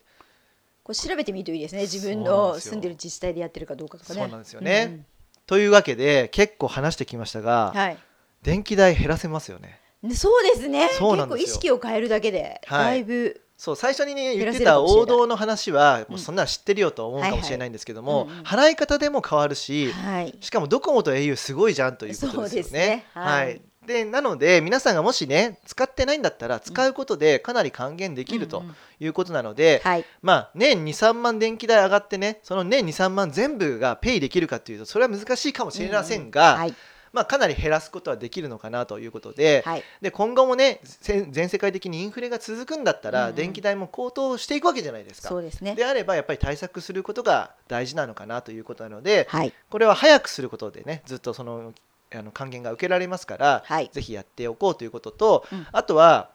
[0.84, 1.80] これ調べてみるといいですね。
[1.82, 4.20] 自分の住んでる自治体でやってるかどうかとかね。
[4.20, 5.06] そうなんですよねうん
[5.48, 7.98] というわけで結構話してきましたうんが、はい。
[8.44, 9.79] 電気代減らせますよね。
[10.02, 10.88] ねそうですね。
[10.88, 20.34] 結構意識を変えるだけで、はいだいぶそう最初にね言ってた王道の話はうんもうそんなの知ってるよと思うかもしれないんですけども、払い方でも変わるし、はい。
[20.40, 22.70] しかもドコモと au すごいじゃんということですよね。
[22.72, 23.60] ねははいい。
[23.86, 30.06] でなので皆さんがもしね使ってないんだったら使うことでかなり還元できるとうんうんいうことなので、はい。
[30.22, 36.74] まあ年23万電気代上がってねその年23万全部がペイできるかというとそれは難しいかもしれませんが、はい。
[37.12, 39.84] まあ、かなり減らすことはできるのかなということで,、はい。
[40.00, 45.28] で今後もねせ全世界的にインフレが続くんだったら、うんうん電気代も高騰していくわけじゃないですか。
[45.28, 45.74] そうですね。
[45.74, 49.52] であればやっぱり対策することが大事なのかなということなので、はい。
[49.70, 51.72] これは早くすることでねずっとその
[52.12, 56.30] あの還元が受けられますから、はいぜひやっておこうということと、うんあとは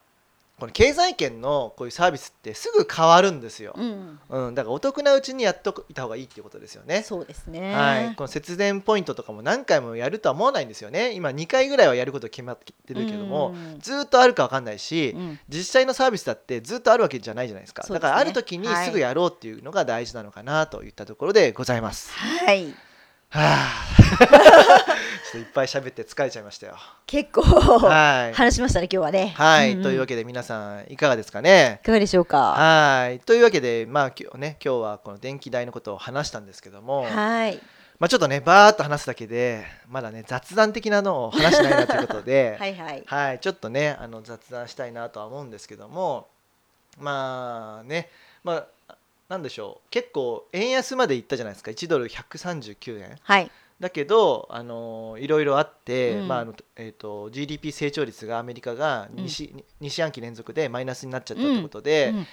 [0.60, 4.20] この経済圏のこういうサービスってすぐ変わるんですよ、うん。
[4.30, 7.04] うんだからお得なうちにやっといた方がいいっていうことですよね。
[7.04, 7.76] そうですね。
[7.76, 22.12] はい、この節電ポイントとかも何回もやるとは思わないんですよね今2回ぐらいはやること決まってるけども、うんずーっとあるか分かんないし、うん実際のサービスだってずっとあるわけじゃないじゃないですかねだからある時にすぐやろうっていうのが大事なのかなといったところでございます。
[22.14, 22.74] はい。
[23.30, 24.86] はあ
[25.34, 26.78] いっぱい喋って疲れちゃいましたよ。
[27.08, 29.34] 結構はい、話しましたね今日はね。
[29.36, 29.72] はい。
[29.72, 29.84] うんうん。
[29.84, 31.80] というわけで皆さんいかがですかね？
[31.82, 32.54] いかがでしょうか？
[32.54, 33.20] はい。
[33.20, 37.60] というわけでまあ今日ね今日はこの電気代のことを話したんですけども、はい。
[37.98, 43.04] まあ、ちょっとねバーっと話すだけでまだね雑談的なのを話しないなということで はいはい。
[43.06, 46.28] はい、ちょっとねあの雑談したいなとは思うんですけども
[47.00, 48.10] まあね
[48.44, 48.96] まあ
[49.30, 49.90] なんでしょう。
[49.90, 51.72] 結構円安までいったじゃないですか。
[51.72, 53.18] 1ドル139円。
[53.24, 56.28] はいだけどあのいろいろあって、うん。
[56.28, 62.28] まああのえー、と GDP 成長率がアメリカが 2, 四2四半期連続でマイナスになっちゃったってことで、うん。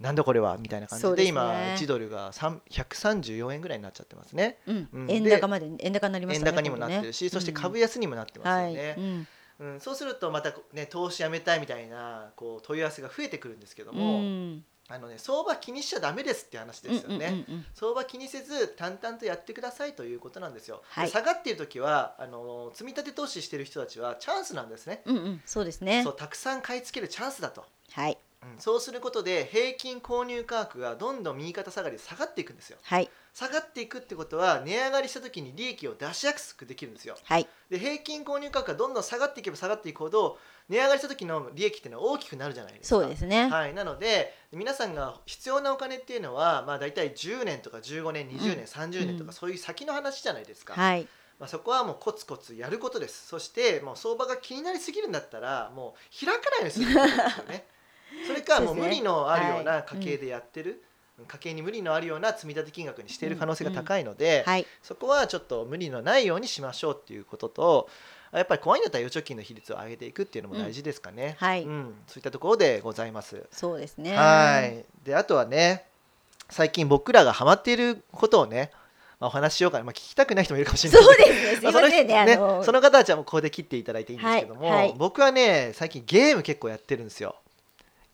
[0.00, 1.24] なんだこれはみたいな感じでね。
[1.24, 4.58] 今1ドルが3 134円ぐらいになっちゃってますね。
[4.66, 4.88] うん。
[4.92, 5.10] うん。
[5.10, 8.96] 円高まで円高になりましたね円高にもなってるし、そして株安にもなってうんますよね、はい。
[8.98, 9.28] うん。
[9.60, 17.66] うん、そうするとまたね投資やめたいみたいなこう問い合わせが増えてくるんですけどうも、んあのね相場気にしちゃダメですって話ですよね、うんうんうんうん。
[17.74, 21.06] 相場気にせず淡々とやってくださいということなんですよ、はい。
[21.06, 25.02] で下がっている時はあの積み立て投資してる人たちはチャンスなんですね。
[25.06, 26.02] うんうんそうですね。
[26.04, 32.78] そうたくさん買い付けるチャンスだと、はいうん、そうすることで平均購入価格がどんどん右肩下がりで下がっていくんですよ。
[32.82, 33.10] はい。
[33.32, 37.16] 下がっていくってことは値上がりした時に利益を出しやすくできるんですよ。
[37.22, 37.48] はい。
[37.70, 43.00] で平均購入価格がどんどん下がっていけば下がっていくほど値上がりした時の利益っていうのは大きくなるじゃないですか。
[43.00, 43.48] そうですね。
[43.48, 48.62] はい、なので皆さんが必要なお金っていうのは、まあ、大体10年とか15年20年、うん。
[48.64, 49.32] 30年とかうん。
[49.32, 51.06] そういう先の話じゃないですか、はい。
[51.38, 53.26] まあ、そこはもうコツコツやることです。
[53.26, 57.66] そしてもう相場が気になりすぎるんだったらもう開かないようにすることですよね
[58.26, 59.84] それかもう無理のあるようはない。
[59.84, 60.82] 家計でやってる、
[61.26, 64.66] 家計に無理のあるような積み立て金額にしている可能性が高いので、はい。
[64.82, 67.88] そこはちょっと無理のないようにしましょうっていうことと
[68.32, 71.62] やっぱり怖いんだったら預貯金の比率を上げていくっていうのも大事ですかね、うんはい。
[71.64, 73.46] うん、そういったところでございます。
[73.50, 74.16] そうですね。
[74.16, 74.84] はい。
[75.04, 75.84] であとはね
[76.48, 78.70] 最近僕らがハマっていることをね、
[79.20, 81.02] まあ、お話ししようかな、まあ、聞きたくない人もいるかもしれない。
[81.02, 81.56] そうですね。
[81.56, 84.78] すいまあその人ませんねあのその方たちはもうここで切っていただいていいんですけども、はい。
[84.78, 84.94] はい。
[84.96, 87.36] 僕はね最近ゲーム結構やってるんですよ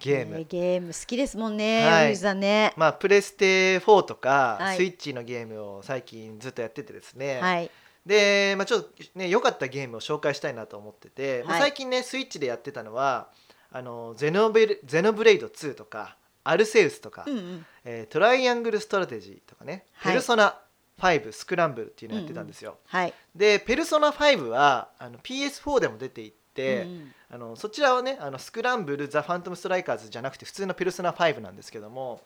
[0.00, 2.36] ゲーム、ねゲーム好きですもんねはい。
[2.36, 2.72] ね。
[2.76, 4.76] まあプレステ4とか、はい。
[4.76, 7.70] スイッチのゲームを最近ずっとやっててですね、はい。
[8.06, 13.28] で、まあ、ちょっとね良かったゲームを紹介したいなと思ってて、まあはい最近ねスイッチでやってたのは
[13.72, 17.66] あのゼノベルゼノブレイド2とかアルセウスとか、うんうん。
[17.84, 20.12] えートライアングルストラテジーとかね、はい。
[20.12, 20.60] ペルソナ
[21.00, 23.14] 5スクランブルっていうのをやってたんですよ、はい。
[23.34, 27.14] でペルソナ5はあの PS4 でも出ていて、うんうん。
[27.30, 32.22] あのそちらはねあのスクランブルザ・ファントム・ストライカーズじゃなくて普通のペルソナ5なんですけども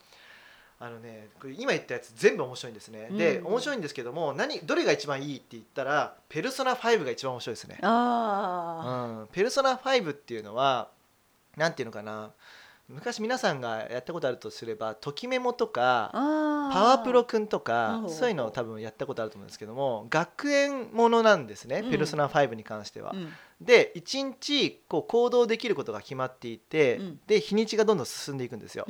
[0.78, 3.46] あのねこれ今言ったやつ全部面白いんですね、でうん。
[3.48, 10.88] 面白いんですけども何どれが一番いいって言ったらペルソナ5が一番面白いですね、あうん、ペルソナ5っていうのは
[11.56, 12.30] なんていうのかな
[12.92, 21.90] 昔皆さんがやったことあるとすればときメモとかあパワープロくんとかそういうのを多分やったことあると思うんですけども学園ものなんですね、うん。
[21.90, 23.12] ペルソナ5に関しては。
[23.14, 23.32] うん。
[23.60, 27.20] で1日こう行動できることが決まっていて、うん。
[27.26, 28.86] で日にちがどんどん進んでいくんですよ、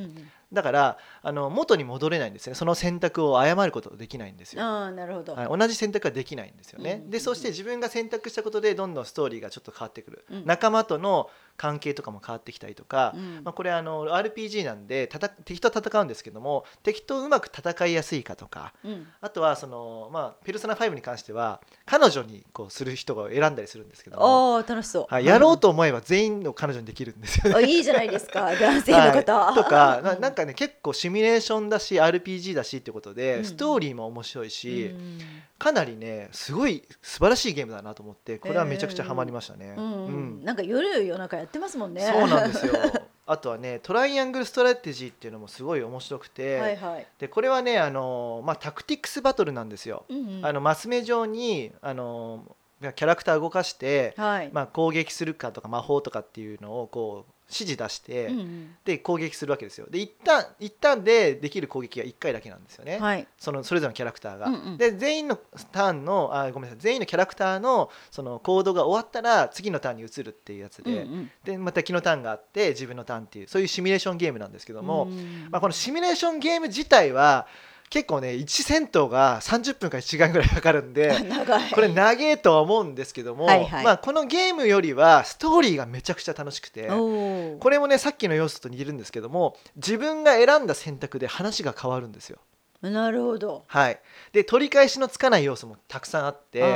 [0.51, 2.55] だからあの元に戻れないんですね。
[2.55, 5.35] その選択を誤ることができないんですよ、ああなるほど。
[5.35, 7.11] はい、同じ選択ができないんですよね、うん。
[7.11, 10.47] でそして自分が選択したことでどんどんストーリーがちょっと変わってくる、うん。
[10.47, 11.29] 仲間との
[11.63, 13.45] 関係とかも変わってきたりとか、うん。
[13.45, 15.09] まあ、これあの RPG なんで
[15.45, 19.07] 敵と戦うんですけども敵とうまく戦いやすいかとかうん。
[19.21, 25.07] あとはその、まあ、ペルソナ5に関しては彼女にこうする人が選んだりするんですけども、ああ楽しそう。
[25.09, 27.55] はい、やろうと思えば全員の彼女にできるんですよね。
[27.55, 29.55] あいいじゃないですか 男性の方、はい。
[29.55, 33.45] とかなうんなんかね結構シミュレーションだし RPG だしってことで、うん。
[33.45, 35.19] ストーリーも面白いし、うん
[35.63, 39.77] かなりねすごい素晴らしいゲームだなと思ってこれはめちゃくちゃハマりましたね。
[39.79, 40.07] うんうん。
[40.07, 40.45] うん。
[40.45, 42.01] なんか夜夜中やってますもんね。
[42.01, 42.75] そうなんですよ。
[43.27, 50.05] あとはねトライアングルストラテジーっていうのもすごい面白くて、はいはい、でこれはねあの、まあ、タクティクスバトルなんですよ。
[50.09, 50.45] うんうん。
[50.45, 52.45] あのマス目上にあの
[52.81, 58.77] キャラクター動かして、はい、まあ、攻撃するかとか魔法とかっていうのをこう指示出して、うんうん。
[58.85, 59.87] で攻撃するわけですよ。
[59.91, 63.27] で1ターン1ターンでできる攻撃が1回だけなんですよね、はい。
[63.39, 64.79] そのそれぞれのキャラクターが、うんうん。
[64.79, 65.37] で全員の
[65.71, 66.79] ターンのあごめんなさい。
[66.81, 71.31] 全員のキャラクターのその行動が終わったら次のターンに移るっていうやつで、うんうん。
[71.45, 75.49] でまた敵のターンがあって自分のターンっていうそういうシミュレーションゲームなんですけども、うん。
[75.51, 77.47] まあ、このシミュレーションゲーム自体は
[77.93, 81.15] 結構ね1戦闘が30分から1時間ぐらいかかるんで
[81.75, 83.85] これ長えとは思うんですけども、はいはい。
[83.85, 92.39] まあ、このゲームよりはストーリーがめちゃくちゃ楽しくてこれもねさっきの要素と似てるんですけども自分が選んだ選択で話が変わるんですよ。
[92.81, 93.65] なるほど。
[93.67, 94.01] はい、
[94.33, 96.67] で取り返しのつかない要素もたくさんあってグ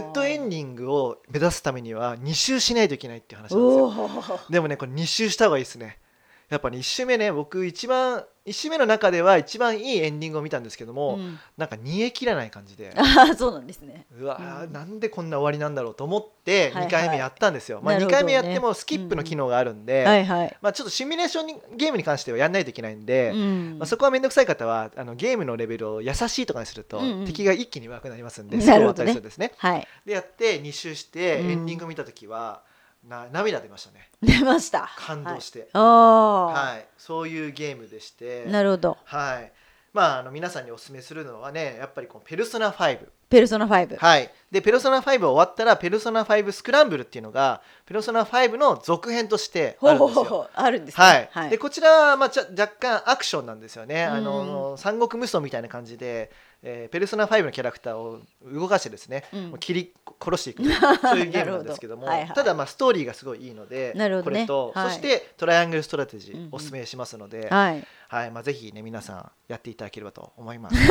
[0.00, 4.40] ッドエンディングを目指すためには2周しないといけないっていう話なんですおよ。
[4.48, 6.00] おでもねこれ2周した方がいいですね。
[6.48, 11.38] やっぱね1周目ね僕一番1周目の中では一番いいエンディングを見たんですけども、うん。
[11.56, 12.92] なんか煮え切らない感じで。
[12.96, 14.06] ああそうなんですね。
[14.18, 14.72] うわー、うん。
[14.72, 16.86] なんでこんな終わりなんだろうと思ってはいはい。
[16.88, 18.18] 2回目やったんですよ、まあ、2なるほどね。
[18.18, 23.76] 回目やってもスキップの機能があるんで、はいはい、まあ、ちょっとシミュレーションにゲームに関してはやんないといけないんで、うん。
[23.78, 27.24] まあ、そこは面倒くさい方はあのゲームのレベルを優しいとかにすると、うんうん。
[27.24, 29.10] 敵が一気に弱くなりますんで、なスコアをるほどね。
[29.10, 29.52] 与えするんですね。
[29.56, 29.88] はい。
[30.04, 31.50] でやって2周してうん。
[31.50, 32.62] エンディング見た時は、
[33.08, 34.10] な涙出ましたね。
[34.22, 34.90] 出ました。
[34.96, 36.86] 感動して、ああ、はい。
[36.96, 38.44] そういうゲームでして。
[38.46, 38.96] なるほど。
[39.04, 39.52] はい。
[39.94, 42.98] まあ、あの皆さんにお勧めするのはねやっぱりこのペルソナ5
[43.30, 50.24] ペルソナ5はい、でペルソナ5終わったらペルソナ5スクランブルっていうのがペルソナ5の続編としてあるんですよ。
[50.24, 51.04] ほうあるんですね。
[51.04, 51.28] はい。
[51.32, 51.50] はい。
[51.50, 56.30] でこちらは、まあ、ちゃ若干アクションなんですよね、あうの三国無双みたいな感じで、
[56.66, 59.50] えーペルソナ5のキャラクターを動かしてですね、うん。
[59.50, 60.64] もう切り殺していく
[61.02, 62.28] そういうゲームなんですけどもはいはい。
[62.30, 64.22] ただまあストーリーがすごいいいのでね。
[64.22, 64.90] これと、はい。
[64.90, 67.86] そしてトライアングルストラテジーおすすめしますので、はい。
[68.08, 68.30] はい。
[68.30, 70.76] まあ、ぜひね皆さんやっていただければと思います。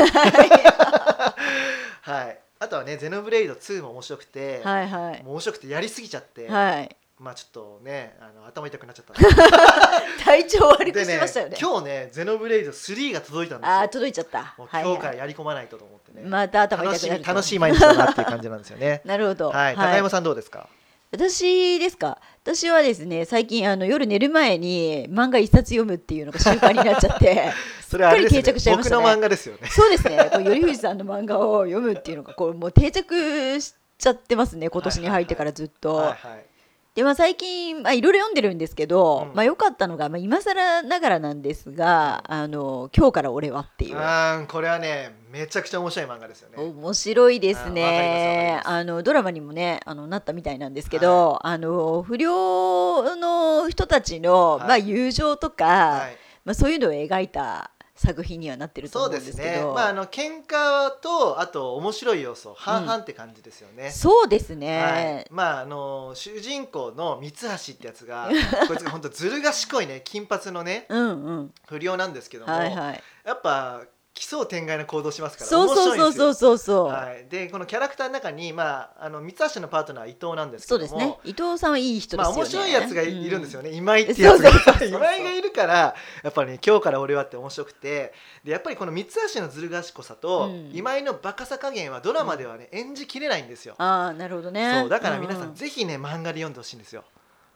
[2.01, 5.23] はい、あとはね「ゼノブレイド2」も面白くて、はいはい。
[5.25, 9.13] 面白くてやりすぎちゃって、はいまあちょっとねあの頭痛くなっちゃった
[10.25, 11.57] 体調悪くしましたよね。
[11.59, 14.53] 今日ね「ゼノブレイド3」が届いたんですああよ届いちゃった。
[14.57, 17.27] もうはい今日からはいやり込まないとと思ってね、また頭楽しみ痛くなると。
[17.33, 19.01] 楽しい毎日だなっていう感じなんですよね。
[19.05, 19.49] なるほど。
[19.51, 20.67] はい、高山さんどうですか？
[21.11, 22.17] 私ですか？
[22.43, 27.51] 私はですね最近あの夜寝る前に漫画一冊読むっていうのが習慣になっちゃって
[27.87, 29.01] それはあれですすっかり定着しちゃいましたね。
[29.01, 29.69] 僕の漫画ですよね。
[29.69, 30.17] そうですね。
[30.33, 35.95] こう頼藤さんの漫画を読むっていうのがこうもう定着しちゃってますね今年に入ってからずっと。
[35.95, 36.45] はいはい
[36.95, 39.35] でまあ最近まあいろいろ読んでるんですけど、うん。
[39.35, 43.97] まあ良かったのが、まあ、今更ながらなんですが「あの今日から俺は」っていう。
[43.97, 46.63] あーこれはねめちゃくちゃ面白い漫画ですよね。
[46.63, 48.61] 面白いですね。
[48.63, 54.67] あのドラマにもねあのなったみたいなんですけど、あの不良の人たちの、はい。
[54.67, 56.17] まあ、友情とか、はい。
[56.45, 57.71] まあ、そういうのを描いた
[58.03, 64.59] 作品にはなってるとそう思うんでねですすけどまああの喧嘩とあと面白い要素半々って感じですよね、そうですはい。
[64.59, 68.29] ね、、まああの主人公の三橋ってやつが
[68.67, 70.01] こいつが本当ずる賢いね。
[70.03, 70.85] 金髪のね。
[70.89, 71.53] うんうん。
[71.67, 73.03] 不良なんですけども、はいはい。
[73.25, 73.81] やっぱ
[74.13, 76.33] 奇想天外な行動しますからそうそうそうそうう。
[76.33, 81.17] そうそう、はい、でこのキャラクターの中に、まあ、あの三橋のパートナーは伊藤なんですけどもそうですね。
[81.23, 84.37] 伊藤さんはいい人ですよね、まあ面白いやつがい,、るんですよね、ね今井ってやつ。
[84.43, 84.49] が
[84.85, 88.13] 今井がいるからやっぱりね今日から俺はって面白くて。
[88.43, 90.71] でやっぱりこの三橋のずる賢さと、うん。
[90.73, 94.79] 今井のバカさ加減はドラマではね、演じきれないんですよ、ああなるほどね。
[94.81, 97.03] そうだから皆さん、うぜひね漫画で読んでほしいんですよ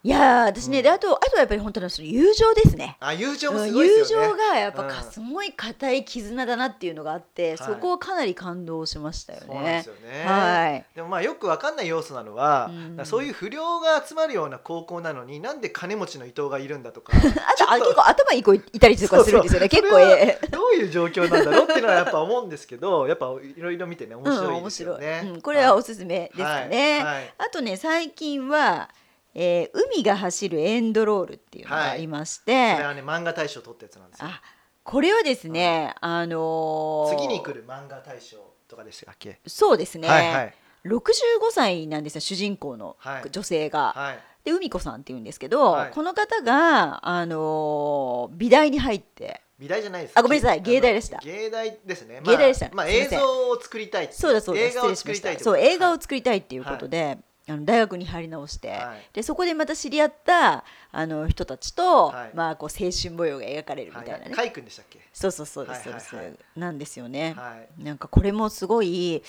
[0.04, 9.88] いやー私ね、うんであとあとはやっぱり本当にその友情ですねあ友情もうんすごいで友すよね情がやっぱうんかすごい固い絆だなっていうのがあって、はいそこはかなり感動しましたよそうなんでねす。
[9.88, 10.86] よね、はい。
[10.96, 12.72] でもまあよくわかんない要素なのは、
[13.04, 19.70] そういう不良が集まるような高校なのになんで金持ちの伊藤がいるんだとか あとあ結構頭いい子いたりとかするんですよね。
[19.70, 20.48] 結構ええ。
[20.48, 25.42] どういう状況なんだろうっていうのはやっぱ思うんですけどやっぱいろいろ見てね面うん白いで面白い、すよね、うん。
[25.42, 27.32] これはおすすめですかね。
[27.38, 28.90] あとね最近は、
[29.40, 34.28] えー海が走るエンドロールっていうのがありましそて、れはね漫画大賞取ったやつなんですよ。
[34.30, 34.42] あ
[34.84, 40.54] これはですね、あのー次に来る漫画大賞とかでしたっけ、そうですね、はいはい。
[40.86, 41.02] 65
[41.52, 43.94] 歳なんですよ主人公のはい女性が。
[43.96, 45.92] はいで海子さんっていうんですけど、はい。
[45.92, 49.42] この方が、あのー美大に入って。
[49.60, 50.14] 美大じゃないです。
[50.18, 51.18] あごめんなさい芸大でした。
[51.18, 52.22] 芸大ですね。
[52.24, 52.70] 芸大でした。
[52.74, 53.18] まあ、映像
[53.50, 57.18] を作りたいそうだそうだ映画を作りたいそう映画をはい作りたいっていうことで、
[57.50, 59.10] あの大学に入り直して、はい。
[59.14, 62.32] でそこでまた知り合ったあの人たちと、はい。
[62.34, 65.00] まあ、こう青春模様が描かれるみはいたいなね、カイ君でしたっけ？
[65.14, 66.60] そうそうそうですそうです、はいはいはい。
[66.60, 67.84] なんですよね、はい。
[67.84, 69.24] なんかこれもすごい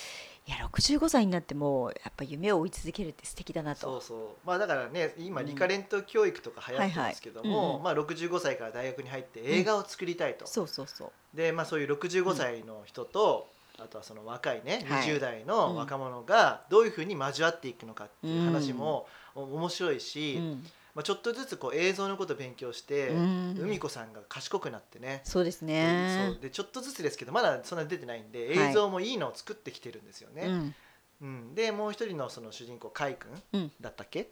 [0.49, 3.83] いや65歳になってもやっぱ夢を追い続けるって素敵だなと。
[3.83, 4.47] そうそう。
[4.47, 5.47] まあだからね今うん。
[5.47, 7.59] リカレント教育とか流行ってますけども、はい。
[7.59, 7.83] はいうんうん。
[7.83, 11.37] まあ65歳から大学に入って映画を作りたいと、そうそうそう。
[11.37, 15.09] でまあそういう65歳の人と、あとはその若いねはい。
[15.09, 20.67] 20代の若者がどういうふうに交わっていくのかっていう話もお面白いし、うん。
[20.95, 23.59] まあ、ちょっとずつこう映像のことを勉強して、うん。
[23.61, 28.71] 海子さんが賢くなってねそうですでねでちょっとずつですけどまだそんなに出てないんではい。
[28.71, 30.43] 映像もいいのを作ってきてるんですよね。
[30.47, 30.75] うん。
[31.23, 31.55] うん。
[31.55, 33.73] でもう一人のその主人公カイ君うん。
[33.81, 34.29] だったっけ？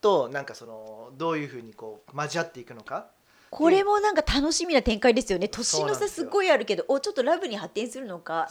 [0.00, 3.08] となんかそのどういうふうにこう交わっていくのか
[3.50, 5.48] これもなんか楽しみな展開ですよね。
[5.48, 8.48] 年の差すごいあるけどおちょっとラブに発展するのか。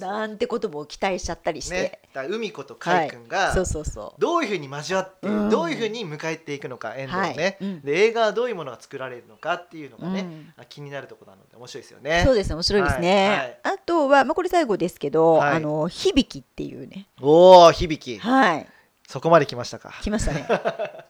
[0.00, 4.20] なんてことも期待しちゃったりして、ね、だ海子とカイ君が、そうそうそう。
[4.20, 5.50] どういうふうに交わって、うん。
[5.50, 7.56] どういうふうに迎えていくのかエンドをね、はい。
[7.60, 7.80] うん。
[7.82, 10.52] で映画はどういうものが作られるのかっていうのがね、うん。
[10.56, 12.22] あ気になるところなので面白いですよね。
[12.24, 13.38] そうですね面白いですね、はい。
[13.38, 13.60] はい。
[13.64, 15.56] あとは、まあ、これ最後ですけど、はい。
[15.56, 17.06] あの響きっていうね。
[17.20, 18.18] おお響き。
[18.18, 18.66] はい
[19.08, 19.94] そこまで来ましたか。
[20.02, 20.46] 来ましたね。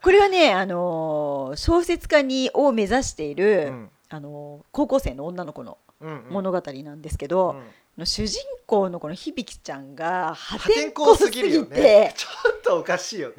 [0.05, 3.91] これはね、あのー小説家にを目指している、うん。
[4.09, 6.33] あのー高校生の女の子のうんうん。
[6.33, 7.63] 物語なんですけど、うん。
[7.99, 13.35] の主人公のこの響ちゃんが破破天天荒荒すぎてねちょっとおかしいよね。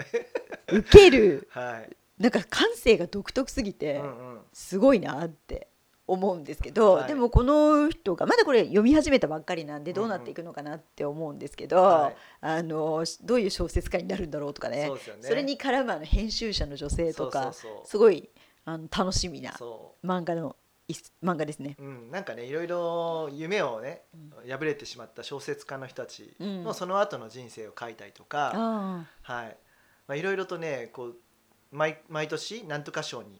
[0.73, 1.47] ウケる。
[1.51, 4.39] はい、なんか感性が独特すぎて、うんうん。
[4.51, 5.68] すごいなって
[6.11, 7.07] 思うんですけど、はい。
[7.07, 12.15] でもこの人がまだこれ読み始めたばっかりなんでどうなっていくのかなって思うんですけど、はい。
[12.41, 14.89] あのどういう小説家になるんだろうとかね。
[14.89, 14.95] ね。
[15.21, 17.53] それに絡むあの編集者の女性とか
[17.85, 18.29] すごい
[18.65, 20.55] あの楽しみなそ漫画の
[20.87, 21.75] 一漫画ですね。
[21.79, 24.01] う、うん、なんかねいろいろ夢をね
[24.47, 26.73] 破れてしまった小説家の人たちのうん。
[26.73, 29.57] その後の人生を書いたりとか、あはい。
[30.07, 31.15] まあ、いろいろとねこう
[31.71, 33.39] 毎毎年なんとか賞に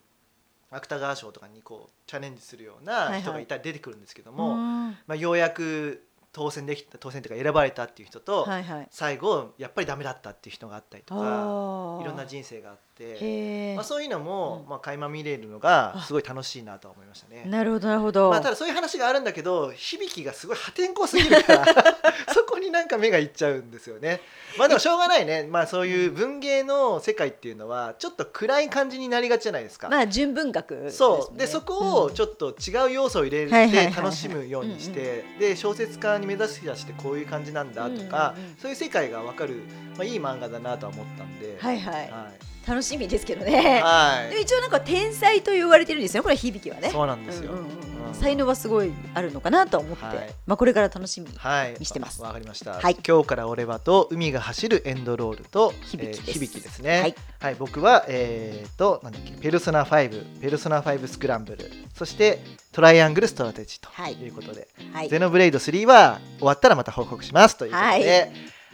[0.72, 3.22] 芥川賞とかにこうチャレンジするようはいはない。
[3.22, 8.88] 人がいたり出てくるんですけどあも、まあ、ようやく当選できた当選というか選ばれたっていう人と、はいはい。
[8.91, 13.76] 最後やっぱりダメだったっていう人があったりとかあいろんな人生があって。
[13.76, 17.45] まあ、そういうのも、うんまあ、垣間見れるのがすごい楽しいなとは思いましたね。
[17.45, 18.30] なるほどなるほど。
[18.30, 21.66] まあ、ただそういう話があるんだけど響きがすごい破天荒すぎるから
[22.34, 24.20] そこになんか目がいっちゃうんですよね。
[24.58, 29.89] まあでもしょうがないね、まあ、そういう文芸の世界っていうのはちょっと暗い感じになりがちじゃないですか。
[29.89, 39.62] まあ純文学でね、そうでそこをうんちょっと違う要素を入れて楽しむようにしてで小説家に目指し出してこういう感じなんだとかうんうんうんそういう世界が分かる、
[39.95, 41.58] まあ、いい漫画だなとは思ったんで。
[41.60, 43.82] はいはい、はい楽しみですけどね。
[43.84, 46.89] はい一応なんか天才と言われてるんですよこれ響はね。
[46.91, 47.53] そうなんですよ。
[47.53, 51.38] うんうんうんうん才能はすごいあるのかなと思って、はいまあこれから楽しみに。
[51.38, 52.74] はい、にしてますわかりました。
[52.74, 57.01] はい今日から俺はと海が走るエンドロールと響ですえー響ですね。
[57.01, 62.39] はいはい、僕はえー、となんだっけペルソナ5、ペルソナ5スクランブル、そして
[62.72, 65.09] トライアングルストラテジとはいいうことで、はい。
[65.09, 68.32] ゼノブレイド3は終わったらまた報告しますということで、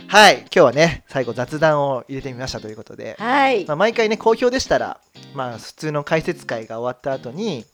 [0.07, 3.65] はい、今日はね最後雑談を入れてみましたということで、はい。
[3.65, 4.99] まあ、毎回ね好評でしたら、
[5.33, 7.65] まあ普通の解説会が終わった後に、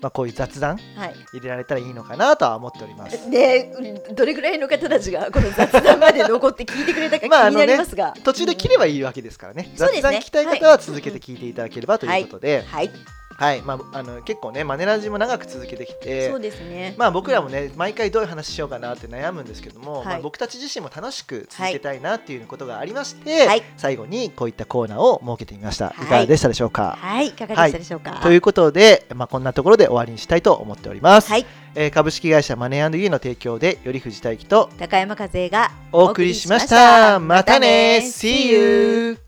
[0.00, 1.14] まあこういう雑談はい。
[1.32, 3.30] 入れられたらいいのかなとは思っております。
[3.30, 3.72] で
[4.08, 10.02] うんどれぐらいの方たちがこの雑談まで残って聞いてくれたか気になりますが、 途中で切ればいいわけですからね、そうですね。
[10.02, 13.23] 雑談聞きたい方は続けて聞いていただければということで、はい、はい
[13.64, 16.94] まあ、あの結構ねマネラジも長く続けてきてそうですね。
[16.96, 20.06] まあ、僕らもね毎回どういう話しようかなって悩むんですけども、はい。
[20.06, 23.62] まあ、僕たち自身も楽しく続けたいなっていうことがありまして、はい。
[23.76, 26.04] 最後にこういったコーナーを設けてみました、はい。
[26.04, 28.20] い、かがでしたでしょうか、はい、いかがでしたでしょうか？
[28.22, 37.18] ということで、まあ、こんなところで終わりにしたいと思っております、はい、えー株式会社マネーユーの提供で頼藤大樹と高山和恵がお送りしました。
[37.18, 38.00] またね。
[38.04, 39.23] See you